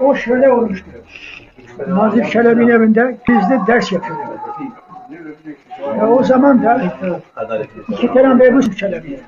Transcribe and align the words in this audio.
O 0.00 0.14
şöyle 0.14 0.50
olmuştu. 0.50 0.86
Nazif 1.88 2.32
Çelebi'nin 2.32 2.68
evinde 2.68 3.16
gizli 3.26 3.66
ders 3.66 3.92
yapıyordu. 3.92 4.20
Ve 5.80 6.04
o 6.04 6.22
zaman 6.22 6.64
da 6.64 6.82
iki 7.88 8.06
tane 8.06 8.34
mebus 8.34 8.76
Çelebi. 8.76 9.20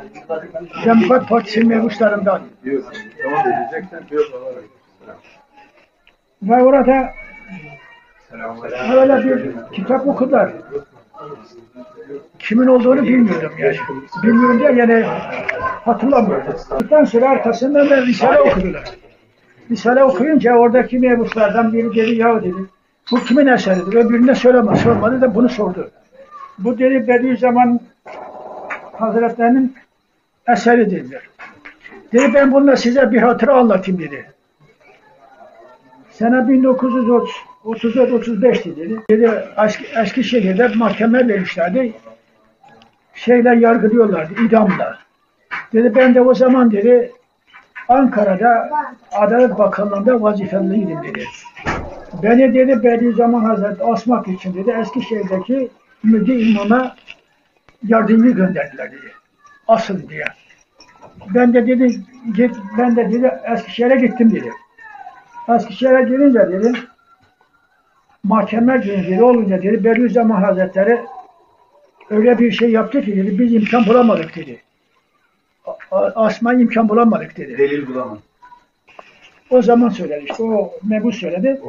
Demokrat 0.84 1.29
Partisi 1.29 1.64
mebuslarından. 1.64 2.42
Ve 6.43 6.62
orada 6.62 7.12
öyle 8.93 9.25
bir 9.25 9.54
kitap 9.72 10.06
okudular. 10.06 10.52
Kimin 12.38 12.66
olduğunu 12.66 13.02
bilmiyordum 13.02 13.52
yani. 13.59 13.77
Bilmiyorum 14.22 14.59
diye 14.59 14.72
yani 14.72 15.06
hatırlamıyorum. 15.84 16.54
Ondan 16.70 17.04
sonra 17.04 17.30
arkasından 17.30 17.91
da 17.91 18.02
Risale 18.02 18.41
okudular. 18.41 19.04
Risale 19.70 20.04
okuyunca 20.04 20.54
oradaki 20.54 20.98
mebuslardan 20.98 21.72
biri 21.72 21.95
dedi 21.95 22.14
ya 22.14 22.42
dedi 22.42 22.55
bu 23.10 23.24
kimin 23.24 23.46
eseridir? 23.46 23.95
Öbürüne 23.95 24.34
söyleme, 24.34 24.77
sormadı 24.77 25.20
da 25.20 25.34
bunu 25.34 25.48
sordu. 25.48 25.91
Bu 26.59 26.78
dedi 26.78 27.09
Bediüzzaman 27.09 27.80
Hazretlerinin 28.92 29.74
eseridir. 30.48 31.10
Dedi 31.10 31.20
Dedi 32.12 32.34
ben 32.34 32.52
bununla 32.52 32.77
size 32.77 33.12
bir 33.12 33.22
hatıra 33.22 33.55
anlatayım 33.55 34.00
dedi. 34.00 34.27
Sene 36.10 36.36
1934-35'ti 36.36 38.77
dedi. 38.77 39.00
Dedi 39.10 39.30
Eski, 39.64 39.84
Eskişehir'de 40.00 40.69
mahkeme 40.69 41.28
vermişlerdi. 41.28 41.92
Şeyler 43.14 43.56
yargılıyorlardı 43.56 44.34
idamla. 44.46 44.98
Dedi 45.72 45.94
ben 45.94 46.14
de 46.14 46.20
o 46.20 46.34
zaman 46.34 46.70
dedi 46.70 47.12
Ankara'da 47.88 48.70
Adalet 49.12 49.59
Bakanlığı'nda 49.59 50.23
vazifeliydim 50.23 51.02
dedi. 51.02 51.25
Beni 52.23 52.55
dedi 52.55 52.83
Bediüzzaman 52.83 53.45
Hazretleri 53.45 53.91
asmak 53.92 54.28
için 54.28 54.55
dedi 54.55 54.70
Eskişehir'deki 54.81 55.70
müdür 56.03 56.47
imama 56.47 56.97
yardımcı 57.86 58.31
gönderdiler 58.31 58.92
dedi. 58.92 59.12
Asıl 59.69 60.08
diye. 60.08 60.25
Ben 61.34 61.55
de 61.55 61.67
dedi 61.67 62.00
git, 62.34 62.56
ben 62.78 62.97
de 62.97 63.12
dedi 63.12 63.33
Eskişehir'e 63.53 63.97
gittim 63.97 64.33
dedi. 64.33 64.51
Eskişehir'e 65.48 66.03
girince 66.03 66.39
dedi 66.39 66.73
mahkeme 68.25 68.83
dedi 68.84 69.23
olunca 69.23 69.62
dedi 69.62 69.84
Bediüzzaman 69.84 70.42
Hazretleri 70.42 71.01
öyle 72.11 72.39
bir 72.39 72.53
şey 72.53 72.70
yaptı 72.70 73.03
ki 73.03 73.17
dedi 73.17 73.39
biz 73.39 73.55
imkan 73.55 73.86
bulamadık 73.86 74.36
dedi. 74.36 74.61
Asma 75.90 76.54
imkan 76.54 76.88
bulamadık 76.88 77.36
dedi. 77.36 77.58
Delil 77.58 77.86
bulamam. 77.86 78.18
O 79.50 79.62
zaman 79.62 79.88
söyledi 79.88 80.24
işte 80.30 80.42
o 80.42 80.72
mebus 80.82 81.16
söyledi. 81.20 81.60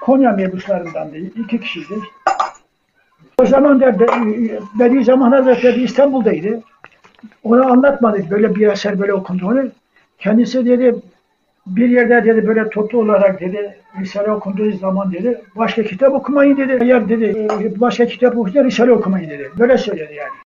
Konya 0.00 0.32
mebuslarından 0.32 1.12
değil, 1.12 1.30
iki 1.44 1.60
kişiydi. 1.60 1.94
O 3.42 3.46
zaman 3.46 3.80
da 3.80 4.00
Be- 4.00 4.58
Bediüzzaman 4.78 5.32
Hazretleri 5.32 5.82
İstanbul'daydı. 5.82 6.60
Ona 7.44 7.64
anlatmadık 7.70 8.30
böyle 8.30 8.54
bir 8.54 8.68
eser 8.68 8.98
böyle 9.00 9.14
okunduğunu. 9.14 9.64
Kendisi 10.18 10.66
dedi 10.66 10.94
bir 11.66 11.88
yerde 11.88 12.24
dedi 12.24 12.46
böyle 12.46 12.70
toplu 12.70 12.98
olarak 12.98 13.40
dedi 13.40 13.78
Risale 14.00 14.32
okunduğu 14.32 14.72
zaman 14.72 15.12
dedi 15.12 15.42
başka 15.56 15.82
kitap 15.82 16.14
okumayın 16.14 16.56
dedi. 16.56 16.78
Eğer 16.80 17.08
dedi 17.08 17.48
başka 17.80 18.06
kitap 18.06 18.36
okuyunca 18.36 18.64
Risale 18.64 18.92
okumayın 18.92 19.30
dedi. 19.30 19.50
Böyle 19.58 19.78
söyledi 19.78 20.14
yani. 20.14 20.34